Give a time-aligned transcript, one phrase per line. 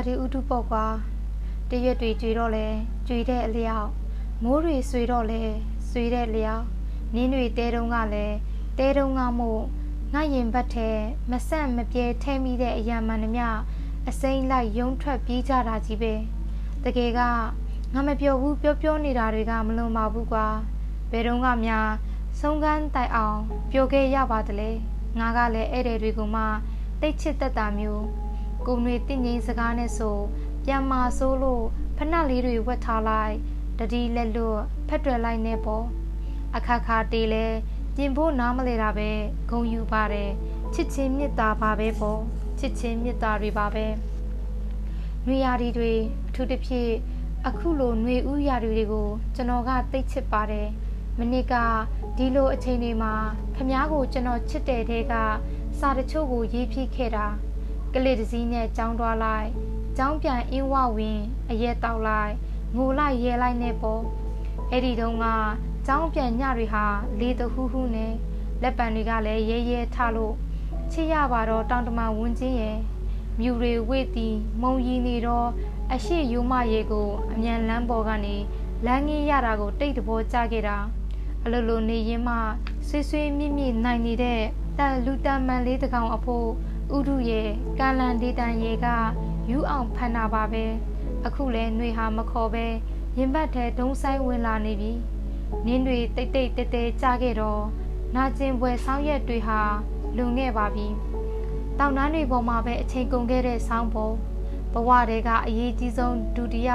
[0.00, 0.86] ရာဒီဥတုပေါ့ကွာ
[1.70, 2.66] တရွက်တွေကြွေတော့လဲ
[3.08, 3.88] ကြွေတဲ့အလျောက်
[4.42, 5.42] မိုးတွေဆွေတော့လဲ
[5.90, 6.64] ဆွေတဲ့လျောက်
[7.14, 8.36] နင်းတွေတဲတုံးကလည်း
[8.78, 9.62] တဲတုံးကမို့
[10.14, 10.88] ငါရင်ဘတ်ထဲ
[11.30, 13.48] မဆန့်မပြဲထဲမိတဲ့အရာမှန်နှမျှ
[14.08, 16.14] အစိမ့်လိုက်ယုံထွက်ပြေးကြတာကြီးပဲ
[16.84, 17.20] တကယ်က
[17.94, 20.46] ငါမပြောဘူးပြောပြောနေတာတွေကမလွန်ပါဘူးကွာ
[21.10, 21.88] ဘယ်တော့မှများ
[22.40, 23.38] ဆုံးကန်းတိုင်အောင်
[23.70, 24.70] ပြောခဲ့ရပါတလေ
[25.18, 26.42] ငါကလည်းဧည့်သည်တွေကိုမှ
[27.00, 28.29] တိတ်ချစ်တတ်တာမျိုး
[28.66, 30.18] ကိုတွေတင့်ငိမ့်စကားနဲ့ဆို
[30.64, 31.64] ပြန်မာဆိုးလို့
[31.96, 33.34] ဖနှက်လေးတွေဝတ်ထားလိုက်
[33.78, 35.84] တတိလက်လွတ်ဖက်တွယ်လိုက်နေပေါ့
[36.56, 37.46] အခါခါတေးလဲ
[37.94, 39.10] ပြင်ဖို့နားမလဲတာပဲ
[39.50, 40.30] ဂုံယူပါတယ်
[40.74, 42.20] ချစ်ချင်းမေတ္တာပါပဲပေါ့
[42.58, 43.86] ချစ်ချင်းမေတ္တာတွေပါပဲ
[45.26, 45.92] နွေရာသီတွေ
[46.28, 46.92] အထူးသဖြင့်
[47.46, 50.68] အခုလိုຫນွေဥရာတွေကိုကျွန်တော်ကသိချစ်ပါတယ်
[51.18, 51.54] မနစ်က
[52.16, 53.14] ဒီလိုအချိန်တွေမှာ
[53.56, 55.14] ခမားကိုကျွန်တော်ချစ်တဲ့တဲက
[55.78, 57.26] စာတချို့ကိုရေးပြခဲ့တာ
[57.94, 59.48] ကလေးတစည်းနဲ့ကြောင်းသွားလိုက်
[59.96, 62.34] ကြောင်းပြန်အင်းဝဝင်အရက်တောက်လိုက်
[62.76, 64.02] ငိုလိုက်ရဲလိုက်နဲ့ပေါ့
[64.70, 65.26] အဲ့ဒီတုန်းက
[65.86, 66.84] ကြောင်းပြန်ညတွေဟာ
[67.20, 68.12] လေတဟူးဟူးနဲ့
[68.62, 70.34] လက်ပံတွေကလည်းရဲရဲထလို့
[70.92, 72.78] ချစ်ရပါတော့တောင်တမဝန်းချင်းရဲ့
[73.40, 74.28] မြူတွေဝေ့တီ
[74.62, 75.48] မုံရီနေတော့
[75.92, 78.36] အရှိယူမရေကိုအမြန်လမ်းပေါ်ကနေ
[78.86, 80.78] လမ်းငင်းရတာကိုတိတ်တဘောကြခဲ့တာ
[81.44, 82.36] အလိုလိုနေရင်မှ
[82.88, 84.40] ဆွေးဆွေးမြင့်မြင့်နိုင်နေတဲ့
[84.78, 86.48] တန်လူတန်မန်လေးတကောင်အဖို့
[86.96, 88.86] ဥဒုရဲ့ကံလန်ဒေတန်ရေက
[89.50, 90.64] ယူအောင်ဖန်တာပါပဲ
[91.26, 92.66] အခုလဲနှွေဟာမခေါ်ပဲ
[93.18, 94.92] ရင်ဘတ်ထဲဒုံဆိုင်ဝင်လာနေပြီ
[95.66, 97.62] နင်းတွေတိတ်တိတ်တဲတဲကြခဲ့တော့
[98.14, 99.60] နာကျင်ပွဲဆောင်းရက်တွေဟာ
[100.16, 100.86] လွန်ခဲ့ပါပြီ
[101.78, 104.14] တောင်တန်းတွေပေါ်မှာပဲအချိန်ကုန်ခဲ့တဲ့ဆောင်းပေါ်
[104.72, 106.70] ဘဝတွေကအရေးကြီးဆုံးဒုတိယ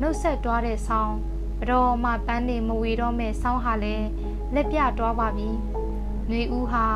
[0.00, 1.14] နှုတ်ဆက်တွားတဲ့ဆောင်း
[1.60, 4.06] ဘတော်မှပန်းနေမဝေတော့မဲ့ဆောင်းဟာလည်း
[4.54, 5.48] လက်ပြတွားပါပြီ။
[6.30, 6.86] နှွေဦးဟာ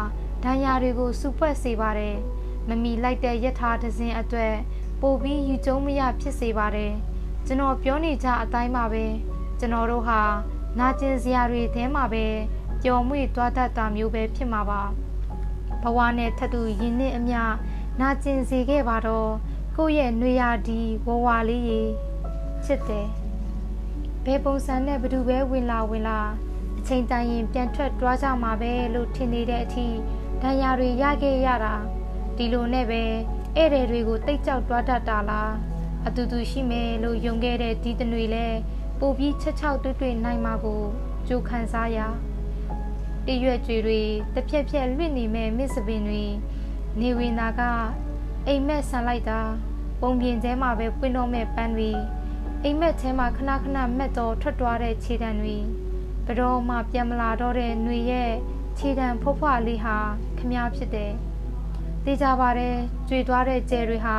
[0.42, 2.16] ဒဏ်ရာတွေကိုစုဖွဲ့စေပါတယ်။
[2.68, 4.54] မမီလိုက်တဲ့ယထာဒဇင်အတွက်
[5.00, 6.92] ပို့ပြီးယူကျုံမရဖြစ်စေပါတယ်။
[7.46, 9.04] ကျွန်တော်ပြောနေကြအတိုင်းပါပဲ။
[9.58, 10.20] ကျွန်တော်တို့ဟာ
[10.78, 12.26] နာကျင်စရာတွေထဲမှာပဲ
[12.82, 14.82] ပျော်မွေ့သွားတတ်တာမျိုးပဲဖြစ်မှာပါ။
[15.82, 17.40] ဘဝနဲ့ထပ်တူရင်းနှင်းအမျှ
[18.00, 19.30] နာကျင်စေခဲ့ပါတော့
[19.76, 21.82] ကိုယ့်ရဲ့နှွေရဒီဝဝလေးရေ
[22.64, 23.08] ချစ်တယ်
[24.24, 26.20] ဘယ်ပုံစံနဲ့ဘသူပဲဝင်လာဝင်လာ
[26.78, 29.86] အချိန်တန်ရင်ပြန်ထွက်တွားကြမှာပဲလို့ထင်နေတဲ့အထိ
[30.42, 31.74] ဒဏ်ရာတွေရခဲ့ရတာ
[32.38, 33.02] ဒီလိုနဲ့ပဲ
[33.56, 35.52] ဧည့်သည်တွေကိုတိတ်ကြောက်တွားတတ်တာလား
[36.06, 38.46] အတူတူရှိမယ်လို့ယုံခဲ့တဲ့ဒီတနွေလဲ
[39.00, 40.82] ပိုပြီးချက်ချောက်တွေ့တွေ့နိုင်မှာကို
[41.28, 41.98] ကြိုခံစားရ
[43.26, 44.00] တရွက်ကြွေတွေ
[44.34, 46.24] တစ်ဖြက်ဖြက်လွင့်နေမဲ့မစ်စပင်တွေ
[47.00, 47.60] နေဝင်သာက
[48.46, 49.40] အိမ်မက်ဆန်လိုက်တာ
[50.00, 51.90] ပုံပြင်ထဲမှာပဲပွင့်တော့မဲ့ပန်းတွေ
[52.62, 55.56] အိမ်မက်ထဲမှာခဏခဏမက်တော်ထွက်သွားတဲ့ခြေတံတွေ
[56.26, 58.32] ဘတော်မှပြန်မလာတော့တဲ့ຫນွေရဲ့
[58.78, 59.96] ခြေတံဖွဖွလေးဟာ
[60.38, 61.12] ခမားဖြစ်တယ်။
[62.08, 62.76] တေးကြပါတယ်
[63.08, 64.16] ကြွေသွားတဲ့ကျဲတွေဟာ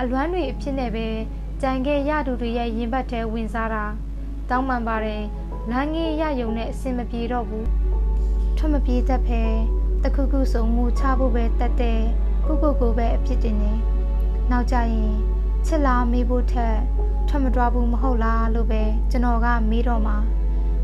[0.00, 1.06] အလွမ်းတွေအဖြစ်နဲ့ပဲ
[1.62, 3.84] ကြံခဲ့ရသူတွေရဲ့ရင်ဘတ်ထဲဝင်စားတာ
[4.50, 5.22] တောင်းပန်ပါတယ်
[5.70, 7.68] လမ်းငင်းရယုံနဲ့အစင်မပြေတော့ဘူး
[8.56, 9.42] ထွက်မပြေတတ်ဖဲ
[10.02, 12.00] တခုခုစုံငိုချဖို့ပဲတတ်တဲ့
[12.46, 13.72] ကိုကိုကိုပဲအဖြစ်တင်နေ
[14.50, 15.14] နောက်ကြရင်
[15.66, 16.76] ချစ်လားမေးဖို့ထက်
[17.28, 20.16] ထွက်မတွားဘူးမဟုတ်လားလို့ပဲကျွန်တော်ကမေးတော့မှာ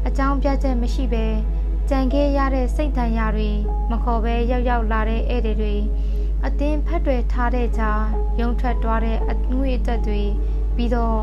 [0.07, 1.27] အကြောင်းပြချက်မရှိပဲ
[1.91, 3.51] ကြံခဲ့ရတဲ့စိတ်တန်ရာတွေ
[3.91, 5.77] မခေါ်ပဲရောက်ရောက်လာတဲ့ဧည့်သည်တွေ
[6.47, 8.03] အတင်းဖက်တွေထားတဲ့ကြား
[8.41, 10.23] ရုံထွက်သွားတဲ့အငွေအသက်တွေ
[10.77, 11.21] ပြီးတော့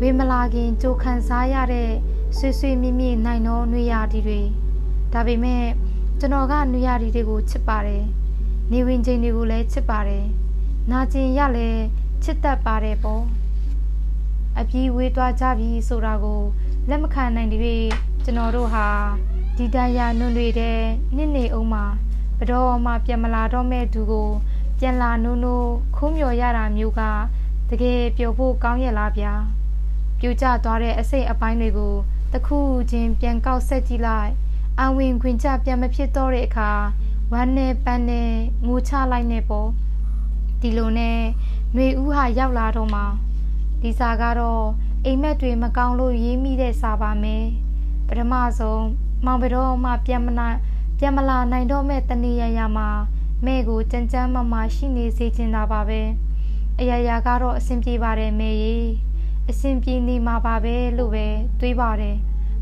[0.00, 1.90] ဝေမလာခင်ကြိုခံစားရတဲ့
[2.36, 4.40] ဆွေဆွေမြင့်မြင့်နိုင်သောနှွေရာဒီတွေ
[5.12, 5.64] ဒါပေမဲ့
[6.18, 8.04] ကျွန်တော်ကနှွေရာဒီတွေကိုချစ်ပါတယ်
[8.72, 10.26] နေဝင်ချိန်တွေကိုလည်းချစ်ပါတယ်
[10.90, 11.68] နာကျင်ရလဲ
[12.24, 13.24] ချစ်တတ်ပါတယ်ပေါ့
[14.58, 16.42] အပြေးဝေးသွားကြပြီဆိုတာကို
[16.88, 17.82] လက်မခံနိုင်တဲ့
[18.24, 18.86] ကျွန်တော်တို့ဟာ
[19.56, 20.78] ဒီတန်ရာနွန်တွေတဲ့
[21.16, 21.84] နှစ်နေအောင်မှာ
[22.38, 24.28] ဘတော်မှပြန်မလာတော့မဲ့သူကို
[24.78, 27.02] ပြန်လာနိုးနိုးခိုးမြော်ရတာမျိုးက
[27.70, 29.32] တကယ်ပျော်ဖို့ကောင်းရဲ့လားဗျာ
[30.18, 31.94] ပြူကျသွားတဲ့အစိတ်အပိုင်းတွေကို
[32.32, 32.58] တခု
[32.90, 34.32] ချင်းပြန်ကောက်ဆက်ကြည့်လိုက်
[34.80, 36.70] အဝင်ခွင်ကျပြန်မဖြစ်တော့တဲ့အခါ
[37.32, 38.30] ဝမ်းနဲ့ပန်းနဲ့
[38.66, 39.68] ငိုချလိုက်နေပေါ့
[40.60, 41.18] ဒီလိုနဲ့
[41.74, 43.02] ຫນွေဦးဟာရောက်လာတော့မှ
[43.82, 44.64] ဒီစာကတော့
[45.04, 47.44] အိမ်မက်တွေမကောင်းလို့ရေးမိတဲ့စာပါမယ်
[48.06, 48.84] ပထမဆုံး
[49.24, 50.58] မောင်ဘတော်မှပြန်မနိုင်
[50.98, 52.88] ပြန်မလာနိုင်တော့မဲ့တနေရရမှာ
[53.44, 56.00] မဲ့ကိုကြမ်းကြမ်းမမရှိနေစေချင်တာပါပဲ
[56.80, 58.76] အရာရာကတော့အဆင်ပြေပါတယ်မေရေ
[59.50, 61.26] အဆင်ပြေနေမှာပါပဲလို့ပဲ
[61.60, 62.16] တွေးပါတယ်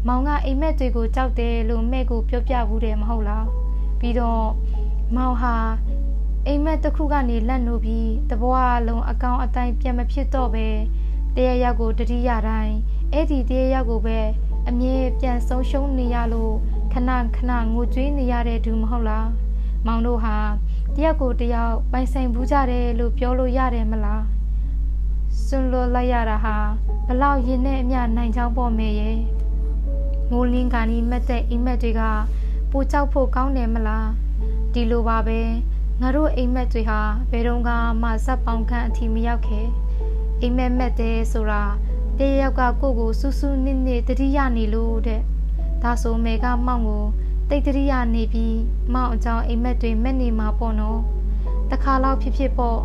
[0.06, 3.46] မောင်ကအိမ်မက်တွေကိုကြောက်တယ်လို့မဲ့ကိုပြောပြဘူးတယ်မဟုတ်လား
[4.00, 4.46] ပြီးတော့
[5.16, 5.56] မောင်ဟာ
[6.46, 10.66] အိမ်မက်တစ်ခုကနေလက်နိုးပြီးတဘွားလုံးအကောင်အတိုင်းပြန်မဖြစ်တော့ပဲ
[11.36, 12.76] တရရောက်ကိုတတိယတိုင်း
[13.12, 14.18] အဲ့ဒီတရရောက်ကိုပဲ
[14.68, 16.54] အမြဲပြန်ဆုံးရှုံးနေရလို့
[16.92, 19.28] ခဏခဏငိုကြွေးနေရတဲ့သူမဟုတ်လား
[19.86, 20.36] မောင်တို့ဟာ
[20.96, 24.24] တယောက်ကိုတယောက်ပိုင်ဆိုင်ဘူးကြတယ်လို့ပြောလို့ရတယ်မလား
[25.44, 26.56] စွစွန့်လွတ်လိုက်ရတာဟာ
[27.06, 29.18] ဘလောက်ရင်နဲ့အမျှနိုင်ချောင်းပေါ်မယ်ရဲ့
[30.30, 32.02] မိုးလင်းကနီမက်တဲ့အိမ်မက်တွေက
[32.70, 34.08] ပူကြောက်ဖို့ကောင်းတယ်မလား
[34.72, 35.40] ဒီလိုပါပဲ
[36.00, 37.00] ငါတို့အိမ်မက်တွေဟာ
[37.30, 37.60] ဘယ်တော့
[38.02, 39.66] မှဇက်ပေါင်ခန့်အထိမရောက်ခဲ့
[40.40, 41.62] အိမ်မက်မက်တဲ့ဆိုတာ
[42.18, 45.20] တရယောက်ကကိုကိုစူးစူးနစ်နစ်တတိယနေလို့တဲ့
[45.82, 47.04] ဒါဆိုမေကမောင်ကို
[47.50, 48.56] တိတ်တရိယာနေပြီး
[48.94, 51.00] မောင်အကြောင်းအိမ်မက်တွေမက်နေမှာပေါ့နော်
[51.70, 52.78] တခါလောက်ဖြစ်ဖြစ်ပေါ့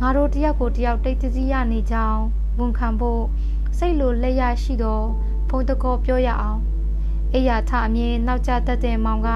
[0.00, 2.20] ငါတို့တယောက်ကိုတယောက်တိတ်တရိယာနေကြအောင်
[2.58, 3.22] ဝန်ခံဖို့
[3.78, 5.06] စိတ်လိုလက်ရရှိတော့
[5.48, 6.60] ဖုန်းတကောပြောရအောင်
[7.34, 9.30] အိယာထအမြင်နောက်ကျတတ်တဲ့မောင်က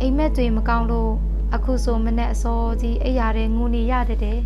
[0.00, 1.12] အိမ်မက်တွေမကောင်းလို့
[1.54, 4.38] အခုဆိုမနဲ့အစောကြီးအိယာတဲ့ငူနေရတဲ့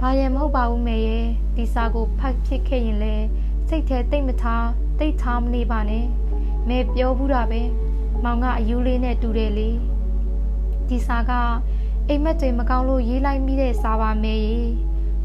[0.00, 1.26] ဘာရမဟုတ်ပါဘူးမေရဲ့
[1.56, 3.14] ဒီစာကိုဖတ်ဖြစ်ခဲ့ရင်လေ
[3.68, 4.66] စိတ်ထဲတိတ်မထား
[4.98, 6.06] တိတ်ထားမနေပါနဲ့
[6.68, 7.62] မဲပြောဘူးတာပဲ
[8.24, 9.68] မောင်ကအယူလေးနဲ့တူတယ်လေ
[10.88, 11.32] ဒီစာက
[12.08, 14.58] အိမ်မက်တွေမကောင်းလို့ရေးလိုက်မိတဲ့စာပါမဲရေ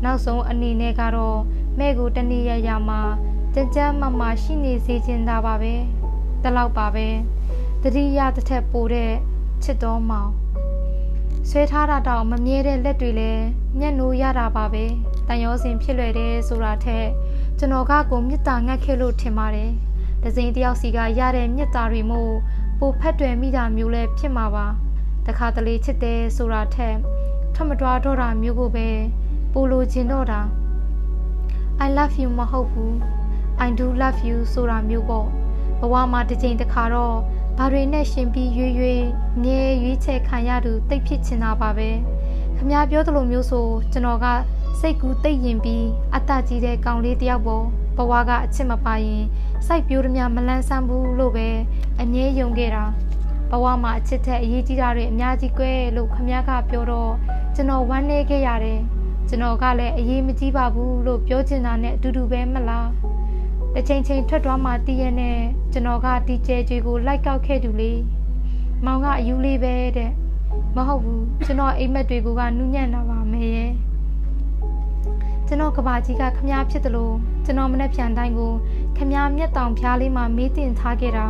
[0.03, 1.39] နောက်ဆုံးအနေနဲ့ကတော့
[1.79, 3.01] မဲကိုတနေ့ရရမှာ
[3.53, 5.73] ကြကြမမရှိနေစေချင်တာပါပဲ
[6.43, 7.07] တလောက်ပါပဲ
[7.81, 9.11] တတိယတစ်ထက်ပိုတဲ့
[9.63, 10.31] ချစ်တော်မောင်
[11.49, 13.45] ဆွဲထားတာတော့မမြဲတဲ့လက်တွေလည်း
[13.79, 14.85] မျက်နှိုးရတာပါပဲ
[15.27, 17.07] တန်ရောစင်ဖြစ်လွယ်တယ်ဆိုတာထက်
[17.57, 19.71] ကျွန်တော်ကကိုမြစ်တာငတ်ခဲ့လို့ထင်ပါတယ်
[20.23, 22.33] ဒဇင်တယောက်စီကရတဲ့မြစ်တာတွေမို့
[22.85, 24.67] ပိုဖက်တွယ်မိတာမျိုးလည်းဖြစ်မှာပါ
[25.27, 26.95] တခါတလေချစ်တယ်ဆိုတာထက်
[27.55, 28.89] ထမတွားတော့တာမျိုးကိုပဲ
[29.53, 30.41] ပိုလိုချင်တော့တာ
[31.85, 32.93] I love you မဟုတ်ဘူး
[33.65, 35.27] I do love you ဆိုတာမျိုးပေါ့
[35.79, 37.17] ဘဝမှာတစ်ချိန်တစ်ခါတော့
[37.57, 39.01] ဘာတွေနဲ့ရှင်ပြီးရွေ့ရွေ့
[39.43, 41.89] မြဲရွေးချယ်ခံရသူတိတ်ဖြစ်ချင်တာပါပဲ
[42.55, 44.25] ခမပြောသလိုမျိုးဆိုကျွန်တော်က
[44.79, 45.85] စိတ်ကူးတိတ်ရင်ပြီး
[46.15, 47.65] အတကြီးတဲ့ကောင်လေးတယောက်ပေါ့
[47.97, 49.23] ဘဝကအချစ်မပါရင်
[49.67, 51.47] စိုက်ပြိုးသမျှမလန်းဆန်းဘူးလို့ပဲ
[52.01, 52.85] အငြင်းယုံခဲ့တာ
[53.51, 57.11] ဘဝမှာအချစ်ထက်အရေးကြီးတာတွေအများကြီးကွဲလို့ခမည်းကပြောတော့
[57.55, 58.81] ကျွန်တော်ဝမ်းနည်းခဲ့ရတယ်
[59.29, 62.89] ကျွန်တော်ကလည်းအရေးမကြီးပါဘူးလို့ပြောချင်တာနဲ့အတူတူပဲမလား
[63.73, 65.37] တစ်ချိန်ချိန်ထွက်သွားမှတည်ရနဲ့
[65.71, 67.91] ကျွန်တော်ကဒီကျဲကျွေကိုလိုက်ကောက်ခဲ့သူလေ
[68.85, 70.11] မောင်ကအယူလေးပဲတဲ့
[70.75, 73.71] မဟုတ်ဘူးကျွန်တော်အိမ်မက်တွေကနူးညံ့တာပါမယ်ရဲ့
[75.47, 78.53] ကျွန်တော်ကဘာကြီးကခမားဖြစ်တယ်လို့ကျွန်တော်မနေ့ပြန်တိုင်းကို
[78.97, 81.27] ခမားမျက်တောင်ဖျားလေးမှာမေးတင်ထားခဲ့တာ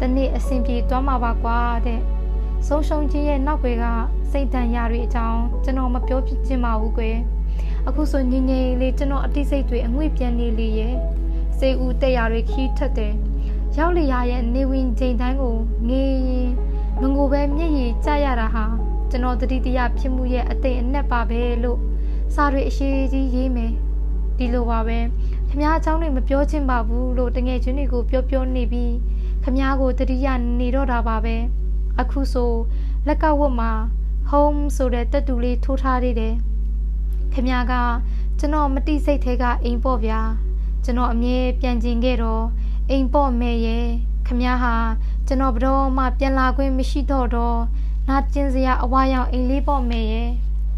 [0.00, 2.00] တနေ့အဆင်ပြေသွားမှာပါကွာတဲ့
[2.66, 3.86] ဆုံးရှုံးခြင်းရဲ့နောက်ွယ်က
[4.30, 7.16] စိတ်တန်ရာတွေအကြောင်းကျွန်တော်မပြောပြချင်ပါဘူးကွယ်
[7.88, 10.94] အခုဆိုငငယ်လေးကျွန်တော်အတိစိတ်တွေအငွေ့ပြန်နေလေရဲ့
[11.58, 13.14] စေဦးတက်ရာတွေခီးထက်တယ်
[13.78, 15.56] ရောက်လျာရဲ့နေဝင်ချိန်တိုင်းကို
[15.88, 16.50] ငေးရင်
[17.00, 18.64] မငိုပဲမျက်ရည်ကျရတာဟာ
[19.10, 21.78] ကျွန်တော်တတိတရဖြစ်မှုရဲ့အသိအနက်ပါပဲလို့
[22.34, 23.72] စာတွေအရှိကြီးရေးမယ်
[24.38, 24.98] ဒီလိုပါပဲ
[25.48, 28.94] ခမားအကြောင်းတွေမပြောချင်ပါဘူးလို့တငယ်ချင်းတွေကိုပြောပြောနေပြီး
[29.44, 30.26] ခမားကိုတတိယ
[30.58, 31.36] နေတော့တာပါပဲ
[32.00, 32.52] အခုဆို
[33.06, 33.72] လက်ကဝတ်မှာ
[34.30, 36.34] home ဆိုတဲ့တက်တူလေးထိုးထားသေးတယ်
[37.32, 37.74] ခမားက
[38.38, 40.20] ကျွန်တော်မတိစိတ်သေးကအိမ်ပေါ့ဗျာ
[40.84, 42.44] ကျွန်တော်အမြဲပြန်ကျင်ခဲ့တော့
[42.90, 43.86] အိမ်ပေါ့မဲရဲ့
[44.26, 44.74] ခမားဟာ
[45.26, 47.58] ကျွန်တော်ဘတော်မှပြန်လာခွင့်မရှိတော့တော့
[48.08, 50.30] နာကျင်စရာအဝါရောင်အိမ်လေးပေါ့မဲရဲ့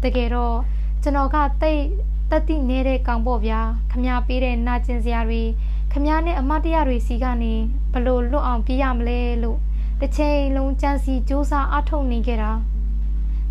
[0.03, 0.57] တကယ်တော့
[1.01, 1.83] ကျွန်တော်ကတိတ်
[2.29, 3.59] တက်တိနေတဲ့ကောင်ပေါ့ဗျာ
[3.91, 5.43] ခမားပေးတဲ့နာကျင်စရာတွေ
[5.91, 7.53] ခမားနဲ့အမတ်တရားတွေစီကနေ
[7.93, 9.59] ဘလို့လွတ်အောင်ပြရမလဲလို့
[9.99, 12.51] တစ်ချိန်လုံးကြံစီစူးစမ်းအထောက်နေခဲ့တာ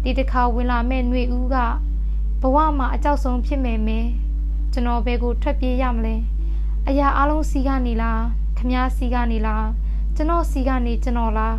[0.02, 1.56] ဒီတစ်ခါဝင်လာမဲ့ຫນွေဦးက
[2.40, 4.00] ဘဝမှာအကြောက်ဆုံးဖြစ်မယ်မဲ
[4.72, 6.14] ကျွန်တော်ဘယ်ကိုထွက်ပြေးရမလဲ
[6.88, 8.22] အရာအလုံးစီကနေလား
[8.58, 9.66] ခမားစီကနေလား
[10.16, 11.56] ကျွန်တော်စီကနေကျွန်တော်လား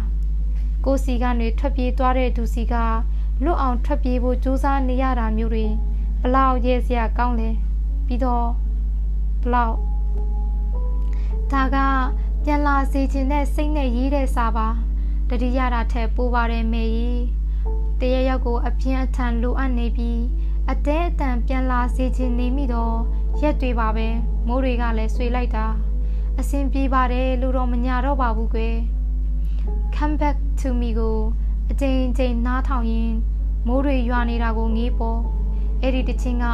[0.86, 2.75] ကိုစီကနေထွက်ပြေးသွားတဲ့သူစီက
[3.44, 5.65] လွတ်အောင်ထွက်ပြေးဖို့ကြိုးစားနေရတာမျိုးတွေ
[6.22, 7.50] ဘလောက်ရဲစရာကောင်းလဲ
[8.08, 8.48] ပြီးတော့
[9.41, 9.75] ဘလောက်
[11.51, 11.77] ဒါက
[12.44, 14.67] ပြန်လာစေခြင်းနဲ့စိတ်နဲ့ရေးတဲ့စာပါ
[15.29, 17.24] တတိယတာထက်ပိုပါတယ်မေကြီး
[18.00, 20.22] တရရောက်ကိုအပြင်းအထန်လိုအပ်နေပြီး
[20.72, 22.98] အတဲအတန်ပြန်လာစေခြင်းနေမိတော့
[23.41, 24.08] ရက်တွေပါပဲ
[24.48, 25.65] မိုးတွေကလည်းဆွေလိုက်တာ
[26.39, 28.75] အဆင်ပြေပါတယ်လို့တော့မညာတော့ပါဘူးကွယ်
[29.96, 31.17] come back to me ကို
[31.71, 33.12] အချိန်ချင်းနားထောင်ရင်
[33.67, 35.19] မိုးတွေရွာနေတာကိုငေးပေါ်
[35.81, 36.45] အဲ့ဒီတချင်းက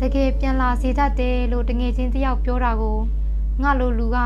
[0.00, 2.98] တကယ်ပြန်လာစေတတ်တယ်လို့တငယ်ချင်းတယောက်ပြောတာကို
[3.62, 4.18] ငါလိုလူက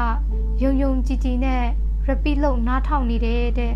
[0.62, 1.64] ယုံယုံကြည်ကြည်နဲ့
[2.08, 3.75] repeat လုပ်နားထောင်နေတဲ့တဲ့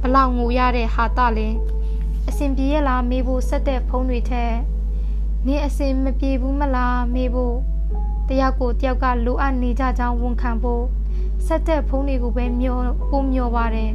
[0.00, 1.48] ဘလောက်ငိုရတဲ့ဟာတလဲ
[2.28, 4.54] အစင်ပြေရလားမေးဖို့ဆက်တဲ့ဖုန်းတွေထက်
[5.46, 7.56] နင်းအစင်မပြေဘူးမလားမေးဖို့
[8.28, 10.84] တယောက်ကိုတယောက်ကလိုအပ်နေကြကြောင်းဝန်ခံဖို့
[11.46, 12.78] ဆက်တဲ့ဖုန်းတွေကိုပဲမျော
[13.10, 13.90] ပို့မျောပါတယ်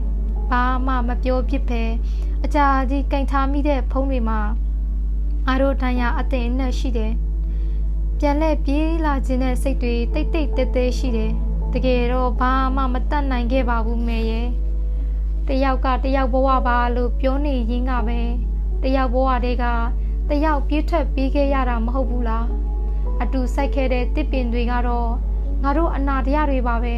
[0.49, 1.83] ဘာမှမပြောဖြစ်ပဲ
[2.43, 4.39] အကြာကြီးကင်ထားမိတဲ့ဖုန်းတွေမှာ
[5.47, 7.13] အားတို့တန်ရအသိအနက်ရှိတယ်
[8.19, 11.31] ပြန်လဲပြေးလာခြင်းတဲ့စိတ်တွေတိတ်တိတ်တဲတဲရှိတယ်
[11.73, 14.47] တကယ်တော့ဘာမှမတတ်နိုင်ခဲ့ပါဘူးမေရဲ့
[15.47, 18.19] တယောက်ကတယောက်ဘဝပါလို့ပြောနေရင်းကပဲ
[18.83, 19.65] တယောက်ဘဝတွေက
[20.29, 22.47] တယောက်ပြေးထွက်ပြေးခဲ့ရတာမဟုတ်ဘူးလား
[23.21, 25.09] အတူစိုက်ခဲ့တဲ့တစ်ပင်တွေကတော့
[25.63, 26.95] ငါတို့အနာတရားတွေပါပဲ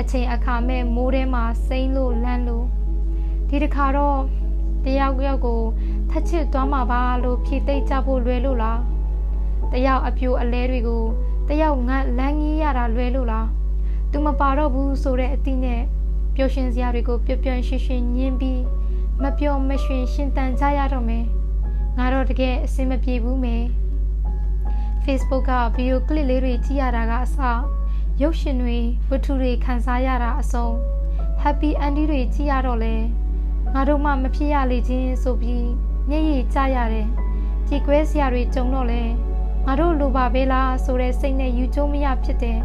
[0.00, 2.66] အချိန်အခါမဲ့မိုးထဲမှာစိမ့်လို့လန့်လို့
[3.48, 4.20] ဒီတစ်ခါတော့
[4.84, 5.60] တယောက်ယောက်ကို
[6.10, 8.80] ထက်ချစ်သွားမှာပါလို့ဖြေသိမ့်ကြဖို့လွယ်လို့လား
[9.72, 11.04] တယောက်အပြိုအလဲတွေကို
[11.48, 13.48] တယောက်ငတ်လန်းကြီးရတာလွယ်လို့လား
[14.10, 15.82] သူမပါတော့ဘူးဆိုတဲ့အသည့်နဲ့
[16.34, 18.62] ပျော်ရွှင်စရာတွေကိုပျော်ပျော်ရွှင်ရွှင်ညင်းပြီး
[19.22, 21.24] မပျော်မရွှင်ရှင်တန်ကြရတော့မယ်
[21.98, 23.64] ငါတော့တကယ်အဆင်မပြေဘူးမယ်
[25.04, 27.38] Facebook ကဗီဒီယိုကလစ်လေးတွေကြည့်ရတာကအစ
[28.22, 30.72] ရုပ်ရှင်တွေဝတ္ထုတွေခန်းစားရတာအဆုံး
[31.42, 32.94] Happy Ending တွေကြည့်ရတော့လဲ
[33.74, 35.68] ငါတို့မှမဖြစ်ရလေခြင်းဆိုပြီး
[36.08, 37.08] မျက်ရည်ကျရတယ်
[37.68, 39.02] ကြည်ကွဲစရာတွေကြုံတော့လဲ
[39.66, 42.58] ငါတို့လိုပါပဲလားဆိုတဲ့စိတ်နဲ့ယူကျုံမရဖြစ်တယ်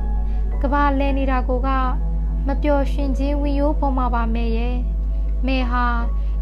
[0.62, 1.70] ကဘာလဲနေတာကိုက
[2.48, 4.76] မပျော်ရွှင်ခြင်းဝီယိုးပေါ်မှာပါမယ်ရဲ့
[5.46, 5.86] မေဟာ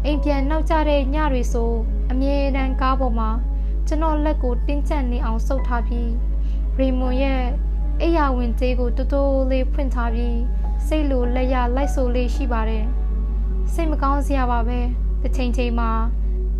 [0.04, 1.72] အိမ်ပြန်နောက်ကျတဲ့ညတွေဆို
[2.10, 3.30] အမြဲတမ်းကားပေါ်မှာ
[3.86, 6.10] ကျွန်တော်လက်ကိုတင်းကျပ်နေအောင်ဆုပ်ထားပြီး
[6.78, 7.42] ရီမွန်ရဲ့
[8.02, 10.38] အိယာဝင်သေးကိုတိုးတိုးလေးဖွင့်ထားပြီး
[10.86, 12.84] စိတ်လိုလက်ရလိုက်ဆိုလေးရှိပါတယ်
[13.72, 14.80] စိတ်မကောင်းစရာပါပဲ
[15.22, 15.90] တစ်ချိန်ချိန်မှာ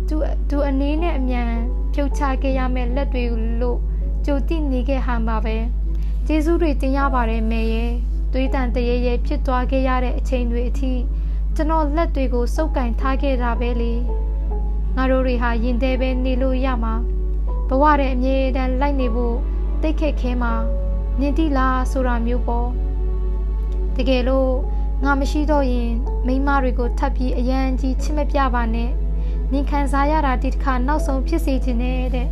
[0.07, 0.15] သူ
[0.49, 1.51] သူအနေနဲ့အမြန်
[1.93, 3.23] ဖြုတ်ချခဲ့ရမယ့်လက်တွေ
[3.61, 3.79] လို့
[4.25, 5.57] ကြိုတိနေခဲ့ဟန်ပါပဲ
[6.27, 7.91] ကျေးဇူးတွေတင်ရပါတယ်မေရဲ့
[8.33, 10.91] သွေးတန်တရေရဲဖြစ်သွားခဲ့ရတဲ့အချိန်တွေအထိ
[11.55, 13.93] ကျွန်တော်လက်တွေကိုစုပ်ကင်ထားခဲ့တာပဲလေ
[14.95, 16.93] ငါတို့တွေဟာရင်သေးပဲနေလို့ရမှာ
[17.69, 19.35] ဘဝတဲ့အမြဲတမ်းလိုက်နေဖို့
[19.81, 20.53] တိတ်ခက်ခဲမှာ
[21.19, 22.69] နင်တိလားဆိုတာမျိုးပေါ့
[23.95, 24.53] တကယ်လို့
[25.03, 25.91] ငါမရှိတော့ရင်
[26.27, 28.91] မိမတွေကိုထပ်ပြီးအရန်ကြီးချစ်မပြပါနဲ့
[29.51, 32.27] နင်ခံစားရတာဒီတစ်ခါနောက်ဆုံးဖြစ်စေခြင်းနဲ့တဲ့